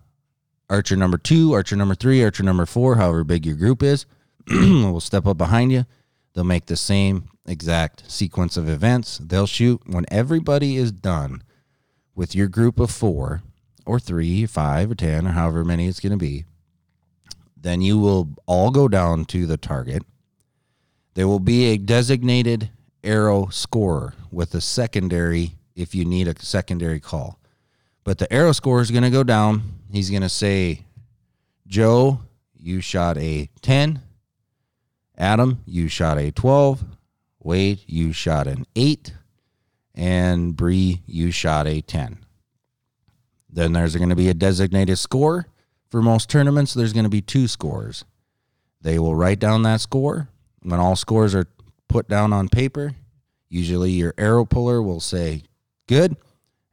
[0.70, 4.06] archer number two, archer number three, archer number four, however big your group is,
[4.50, 5.86] will step up behind you.
[6.34, 9.20] They'll make the same exact sequence of events.
[9.20, 11.44] They'll shoot when everybody is done
[12.16, 13.44] with your group of four
[13.86, 16.46] or three, five, or 10, or however many it's going to be.
[17.56, 20.04] Then you will all go down to the target.
[21.14, 22.70] There will be a designated
[23.04, 27.40] arrow scorer with a secondary if you need a secondary call.
[28.04, 29.62] But the arrow scorer is going to go down.
[29.92, 30.86] He's going to say,
[31.68, 32.20] Joe,
[32.56, 34.02] you shot a 10.
[35.18, 36.84] Adam, you shot a 12.
[37.40, 39.14] Wade, you shot an 8.
[39.96, 42.20] And Bree, you shot a 10.
[43.50, 45.48] Then there's going to be a designated score.
[45.90, 48.04] For most tournaments, there's going to be two scores.
[48.82, 50.30] They will write down that score.
[50.64, 51.48] When all scores are
[51.88, 52.96] put down on paper,
[53.50, 55.44] usually your arrow puller will say,
[55.88, 56.16] Good.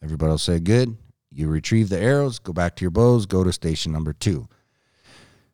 [0.02, 0.96] Everybody will say, Good.
[1.32, 4.48] You retrieve the arrows, go back to your bows, go to station number two.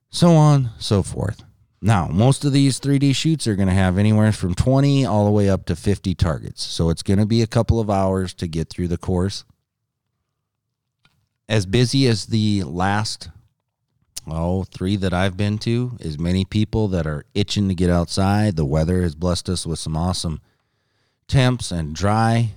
[0.09, 1.45] So on, so forth.
[1.83, 5.31] Now, most of these 3D shoots are going to have anywhere from 20 all the
[5.31, 6.63] way up to 50 targets.
[6.63, 9.45] So it's going to be a couple of hours to get through the course.
[11.49, 13.29] As busy as the last
[14.29, 18.57] oh, three that I've been to, is many people that are itching to get outside.
[18.57, 20.41] The weather has blessed us with some awesome
[21.29, 22.53] temps and dry.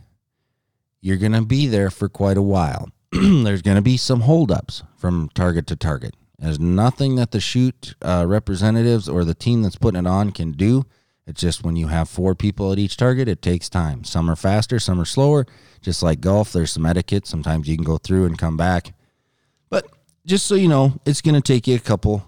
[1.01, 2.89] You're going to be there for quite a while.
[3.12, 6.15] There's going to be some holdups from target to target.
[6.38, 10.53] There's nothing that the shoot uh, representatives or the team that's putting it on can
[10.53, 10.86] do.
[11.27, 14.03] It's just when you have four people at each target, it takes time.
[14.03, 15.45] Some are faster, some are slower.
[15.82, 17.27] Just like golf, there's some etiquette.
[17.27, 18.93] Sometimes you can go through and come back.
[20.30, 22.24] Just so you know, it's going to take you a couple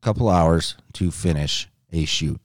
[0.00, 2.40] couple hours to finish a shoot.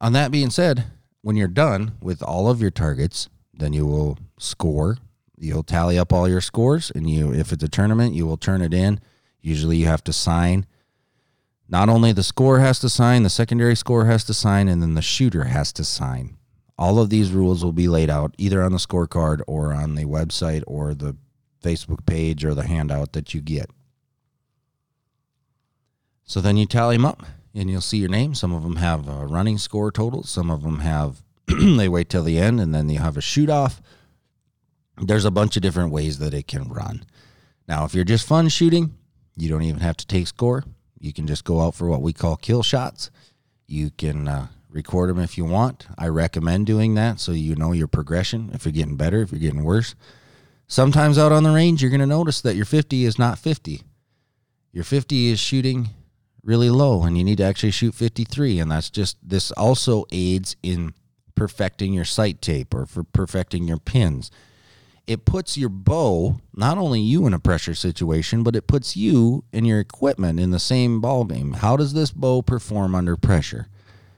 [0.00, 0.84] On that being said,
[1.20, 4.98] when you're done with all of your targets, then you will score.
[5.36, 8.62] You'll tally up all your scores and you if it's a tournament you will turn
[8.62, 9.00] it in.
[9.40, 10.64] Usually you have to sign.
[11.68, 14.94] Not only the score has to sign the secondary score has to sign and then
[14.94, 16.36] the shooter has to sign.
[16.78, 20.04] All of these rules will be laid out either on the scorecard or on the
[20.04, 21.16] website or the
[21.64, 23.70] facebook page or the handout that you get
[26.24, 27.24] so then you tally them up
[27.54, 30.62] and you'll see your name some of them have a running score total some of
[30.62, 33.80] them have they wait till the end and then you have a shoot off
[34.98, 37.04] there's a bunch of different ways that it can run.
[37.66, 38.96] Now, if you're just fun shooting,
[39.36, 40.64] you don't even have to take score.
[41.00, 43.10] You can just go out for what we call kill shots.
[43.66, 45.86] You can uh, record them if you want.
[45.98, 49.40] I recommend doing that so you know your progression, if you're getting better, if you're
[49.40, 49.94] getting worse.
[50.74, 53.82] Sometimes out on the range, you're going to notice that your 50 is not 50.
[54.72, 55.90] Your 50 is shooting
[56.42, 58.58] really low, and you need to actually shoot 53.
[58.58, 60.92] And that's just, this also aids in
[61.36, 64.30] perfecting your sight tape or for perfecting your pins
[65.06, 69.44] it puts your bow, not only you in a pressure situation, but it puts you
[69.52, 71.52] and your equipment in the same ball game.
[71.52, 73.68] How does this bow perform under pressure?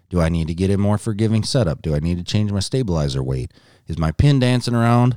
[0.08, 1.82] Do I need to get a more forgiving setup?
[1.82, 3.52] Do I need to change my stabilizer weight?
[3.88, 5.16] Is my pin dancing around?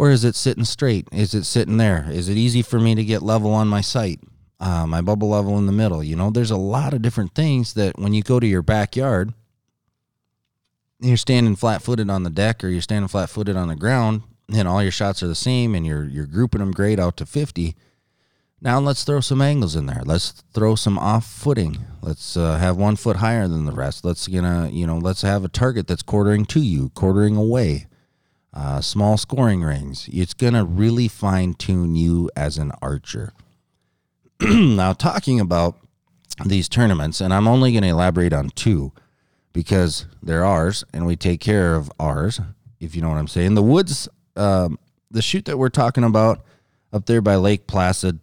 [0.00, 1.08] Or is it sitting straight?
[1.12, 2.06] Is it sitting there?
[2.10, 4.20] Is it easy for me to get level on my sight?
[4.58, 6.02] Uh, my bubble level in the middle.
[6.02, 9.34] You know, there's a lot of different things that when you go to your backyard,
[11.00, 14.22] you're standing flat footed on the deck or you're standing flat footed on the ground,
[14.50, 17.26] and all your shots are the same and you're you're grouping them great out to
[17.26, 17.76] 50
[18.62, 22.76] now let's throw some angles in there let's throw some off footing let's uh, have
[22.76, 26.02] one foot higher than the rest let's gonna you know let's have a target that's
[26.02, 27.86] quartering to you quartering away
[28.52, 33.32] uh, small scoring rings it's gonna really fine tune you as an archer
[34.40, 35.76] now talking about
[36.44, 38.92] these tournaments and i'm only going to elaborate on two
[39.52, 42.40] because they're ours and we take care of ours
[42.80, 44.78] if you know what i'm saying the woods um,
[45.10, 46.44] the shoot that we're talking about
[46.92, 48.20] up there by Lake Placid.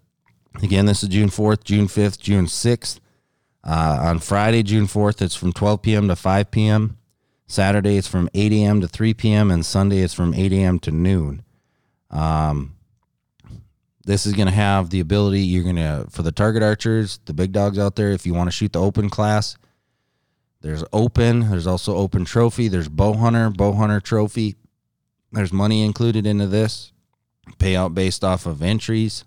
[0.61, 2.99] Again, this is June 4th, June 5th, June 6th.
[3.63, 6.07] Uh, on Friday, June 4th, it's from 12 p.m.
[6.07, 6.96] to 5 p.m.
[7.47, 8.81] Saturday, it's from 8 a.m.
[8.81, 9.51] to 3 p.m.
[9.51, 10.79] And Sunday, it's from 8 a.m.
[10.79, 11.43] to noon.
[12.11, 12.75] Um,
[14.05, 17.33] this is going to have the ability, you're going to, for the target archers, the
[17.33, 19.57] big dogs out there, if you want to shoot the open class,
[20.61, 21.49] there's open.
[21.49, 22.67] There's also open trophy.
[22.67, 24.55] There's bow hunter, bow hunter trophy.
[25.31, 26.91] There's money included into this,
[27.57, 29.23] payout based off of entries.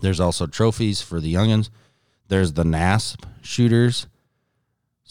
[0.00, 1.70] There's also trophies for the youngins.
[2.28, 4.06] There's the NASP shooters.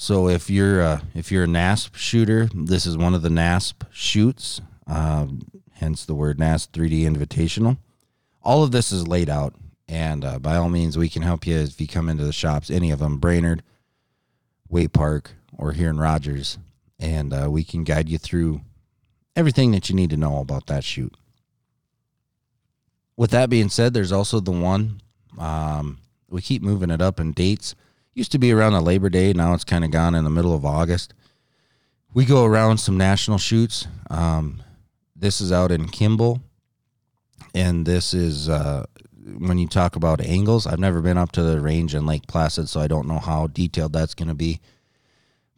[0.02, 3.84] So if you're a, if you're a NASP shooter, this is one of the NASP
[3.92, 4.60] shoots.
[4.88, 5.44] Um,
[5.74, 7.78] hence the word NASP 3D Invitational.
[8.42, 9.54] All of this is laid out,
[9.88, 12.72] and uh, by all means, we can help you if you come into the shops.
[12.72, 13.62] Any of them, Brainerd,
[14.70, 16.58] Waite Park, or here in Rogers,
[17.00, 18.62] and uh, we can guide you through
[19.36, 21.16] everything that you need to know about that shoot.
[23.16, 25.00] With that being said, there's also the one
[25.38, 27.76] um, we keep moving it up in dates.
[28.14, 30.54] Used to be around the Labor Day, now it's kind of gone in the middle
[30.54, 31.14] of August.
[32.14, 33.88] We go around some national shoots.
[34.10, 34.62] Um,
[35.16, 36.42] this is out in Kimball,
[37.56, 38.86] and this is uh,
[39.38, 40.68] when you talk about angles.
[40.68, 43.48] I've never been up to the range in Lake Placid, so I don't know how
[43.48, 44.60] detailed that's going to be.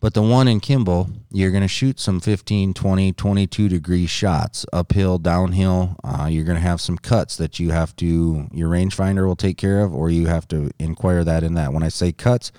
[0.03, 4.65] But the one in Kimball, you're going to shoot some 15, 20, 22 degree shots
[4.73, 5.95] uphill, downhill.
[6.03, 9.57] Uh, you're going to have some cuts that you have to, your rangefinder will take
[9.57, 11.71] care of, or you have to inquire that in that.
[11.71, 12.51] When I say cuts,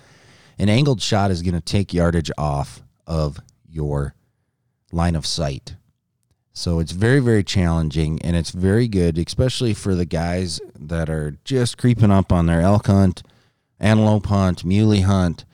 [0.58, 4.14] an angled shot is going to take yardage off of your
[4.90, 5.76] line of sight.
[6.54, 11.36] So it's very, very challenging and it's very good, especially for the guys that are
[11.44, 13.22] just creeping up on their elk hunt,
[13.78, 15.44] antelope hunt, muley hunt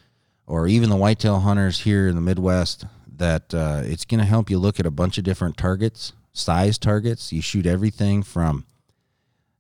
[0.51, 2.85] or even the whitetail hunters here in the Midwest,
[3.17, 6.77] that uh, it's going to help you look at a bunch of different targets, size
[6.77, 7.33] targets.
[7.33, 8.67] You shoot everything from,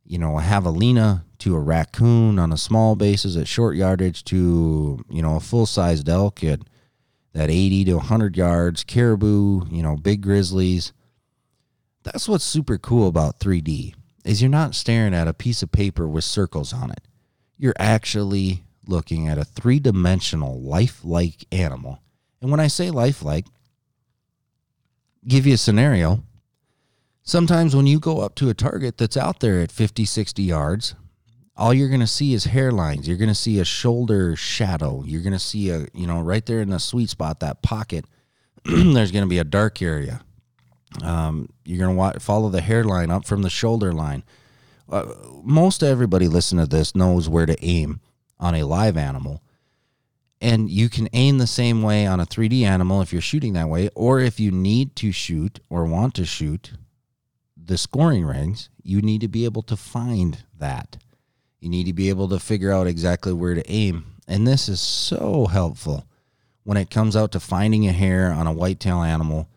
[0.05, 5.05] you know, a javelina to a raccoon on a small basis at short yardage to,
[5.09, 6.59] you know, a full sized elk at
[7.35, 10.93] that 80 to 100 yards, caribou, you know, big grizzlies.
[12.03, 16.09] That's what's super cool about 3D is you're not staring at a piece of paper
[16.09, 17.07] with circles on it.
[17.57, 22.01] You're actually looking at a three dimensional, lifelike animal.
[22.43, 23.47] And when I say lifelike,
[25.27, 26.23] give you a scenario.
[27.23, 30.95] Sometimes when you go up to a target that's out there at 50, 60 yards,
[31.57, 33.07] all you're going to see is hairlines.
[33.07, 35.05] You're going to see a shoulder shadow.
[35.05, 38.07] You're going to see a, you know, right there in the sweet spot, that pocket,
[38.65, 40.23] there's going to be a dark area.
[41.03, 44.25] Um, you're going to follow the hairline up from the shoulder line.
[44.89, 45.13] Uh,
[45.45, 48.01] most everybody listening to this knows where to aim
[48.41, 49.43] on a live animal.
[50.41, 53.69] And you can aim the same way on a 3D animal if you're shooting that
[53.69, 56.73] way, or if you need to shoot or want to shoot
[57.57, 60.97] the scoring rings, you need to be able to find that.
[61.61, 64.07] You need to be able to figure out exactly where to aim.
[64.27, 66.07] And this is so helpful
[66.65, 69.49] when it comes out to finding a hair on a whitetail animal.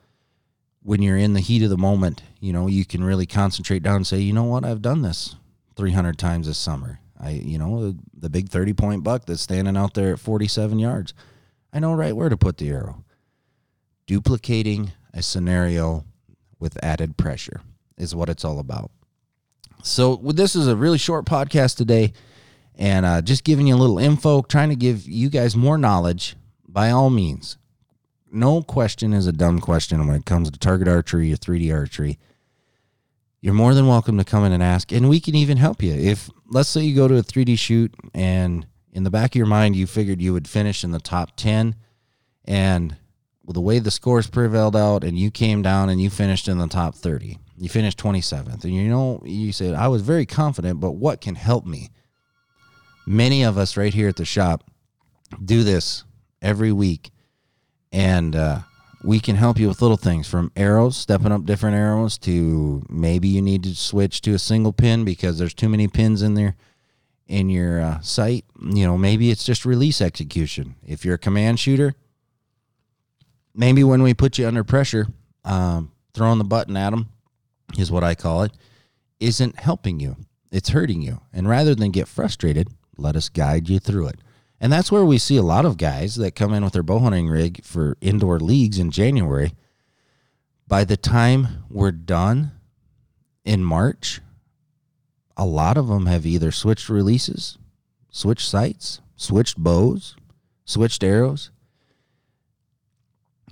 [0.81, 3.97] When you're in the heat of the moment, you know, you can really concentrate down
[3.97, 5.36] and say, you know what, I've done this
[5.77, 6.99] 300 times this summer.
[7.24, 11.13] I, you know, the big 30 point buck that's standing out there at 47 yards.
[11.71, 13.03] I know right where to put the arrow.
[14.05, 16.03] Duplicating a scenario
[16.59, 17.61] with added pressure
[17.97, 18.91] is what it's all about.
[19.84, 22.13] So, this is a really short podcast today,
[22.76, 26.36] and uh, just giving you a little info, trying to give you guys more knowledge.
[26.67, 27.57] By all means,
[28.32, 32.17] no question is a dumb question when it comes to target archery or 3D archery
[33.44, 34.94] you're more than welcome to come in and ask.
[34.94, 35.94] And we can even help you.
[35.94, 39.48] If let's say you go to a 3d shoot and in the back of your
[39.48, 41.76] mind you figured you would finish in the top 10
[42.46, 42.96] and
[43.46, 46.68] the way the scores prevailed out and you came down and you finished in the
[46.68, 50.91] top 30 you finished 27th and you know you said i was very confident but
[50.91, 51.89] what can help me?
[53.06, 54.64] Many of us right here at the shop
[55.44, 56.06] do this
[56.41, 57.12] every week
[57.91, 58.60] and uh,
[59.04, 63.28] we can help you with little things from arrows, stepping up different arrows, to maybe
[63.28, 66.56] you need to switch to a single pin because there's too many pins in there
[67.28, 68.45] in your uh, sight.
[68.62, 70.76] You know, maybe it's just release execution.
[70.86, 71.95] If you're a command shooter,
[73.54, 75.08] maybe when we put you under pressure,
[75.43, 77.10] um, throwing the button at them
[77.78, 78.54] is what I call it,
[79.20, 80.16] isn't helping you.
[80.51, 81.22] It's hurting you.
[81.34, 84.20] And rather than get frustrated, let us guide you through it.
[84.64, 86.99] And that's where we see a lot of guys that come in with their bow
[86.99, 89.51] hunting rig for indoor leagues in January.
[90.70, 92.53] By the time we're done
[93.43, 94.22] in March,
[95.36, 97.57] a lot of them have either switched releases,
[98.09, 100.16] switched sights, switched bows,
[100.64, 101.51] switched arrows.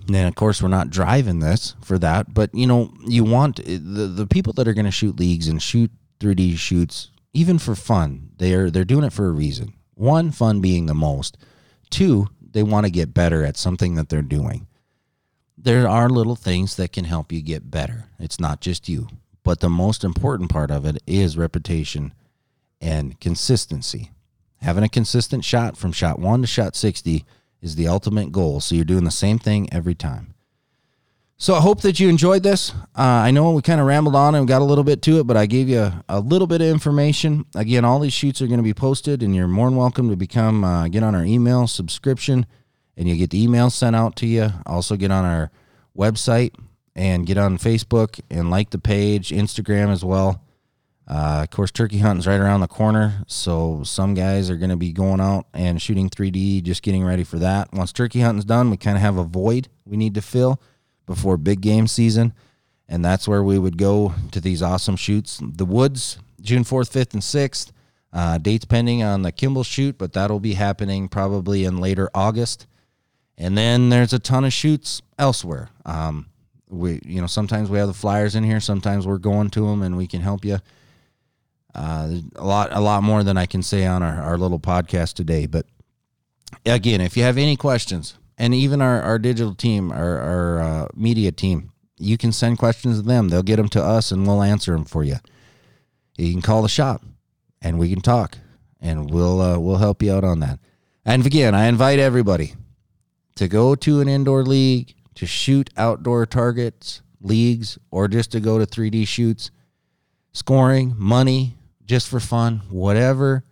[0.07, 3.79] And of course, we're not driving this for that, but you know, you want eh,
[3.81, 5.91] the the people that are going to shoot leagues and shoot
[6.21, 8.29] 3D shoots, even for fun.
[8.37, 9.73] They are they're doing it for a reason.
[10.01, 11.37] One, fun being the most.
[11.91, 14.65] Two, they want to get better at something that they're doing.
[15.55, 18.05] There are little things that can help you get better.
[18.17, 19.09] It's not just you.
[19.43, 22.15] But the most important part of it is reputation
[22.81, 24.09] and consistency.
[24.61, 27.23] Having a consistent shot from shot one to shot 60
[27.61, 28.59] is the ultimate goal.
[28.59, 30.33] So you're doing the same thing every time.
[31.41, 32.69] So I hope that you enjoyed this.
[32.95, 35.25] Uh, I know we kind of rambled on and got a little bit to it,
[35.25, 37.47] but I gave you a, a little bit of information.
[37.55, 40.15] Again, all these shoots are going to be posted, and you're more than welcome to
[40.15, 42.45] become uh, get on our email subscription,
[42.95, 44.51] and you get the emails sent out to you.
[44.67, 45.49] Also, get on our
[45.97, 46.53] website
[46.95, 50.43] and get on Facebook and like the page, Instagram as well.
[51.07, 54.77] Uh, of course, turkey hunting's right around the corner, so some guys are going to
[54.77, 57.73] be going out and shooting 3D, just getting ready for that.
[57.73, 60.61] Once turkey hunting's done, we kind of have a void we need to fill
[61.13, 62.33] before big game season.
[62.87, 65.39] And that's where we would go to these awesome shoots.
[65.41, 67.71] The Woods, June 4th, 5th, and 6th.
[68.13, 72.67] Uh, dates pending on the Kimball shoot, but that'll be happening probably in later August.
[73.37, 75.69] And then there's a ton of shoots elsewhere.
[75.85, 76.27] Um,
[76.67, 78.59] we, you know, sometimes we have the flyers in here.
[78.59, 80.59] Sometimes we're going to them, and we can help you.
[81.73, 85.13] Uh, a lot, a lot more than I can say on our, our little podcast
[85.13, 85.45] today.
[85.45, 85.65] But
[86.65, 90.87] again, if you have any questions, and even our, our digital team, our, our uh,
[90.95, 93.29] media team, you can send questions to them.
[93.29, 95.17] They'll get them to us and we'll answer them for you.
[96.17, 97.03] You can call the shop
[97.61, 98.39] and we can talk
[98.79, 100.57] and we'll uh, we'll help you out on that.
[101.05, 102.55] And again, I invite everybody
[103.35, 108.57] to go to an indoor league, to shoot outdoor targets, leagues, or just to go
[108.57, 109.51] to 3D shoots,
[110.33, 113.43] scoring, money, just for fun, whatever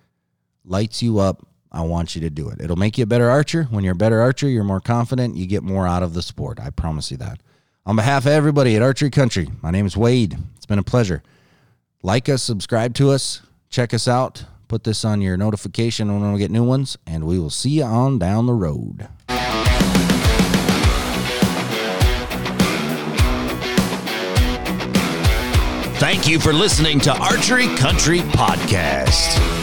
[0.65, 2.59] lights you up I want you to do it.
[2.61, 3.65] It'll make you a better archer.
[3.65, 5.35] When you're a better archer, you're more confident.
[5.35, 6.59] You get more out of the sport.
[6.59, 7.39] I promise you that.
[7.85, 10.37] On behalf of everybody at Archery Country, my name is Wade.
[10.55, 11.23] It's been a pleasure.
[12.01, 16.39] Like us, subscribe to us, check us out, put this on your notification when we
[16.39, 19.07] get new ones, and we will see you on down the road.
[25.99, 29.58] Thank you for listening to Archery Country Podcast.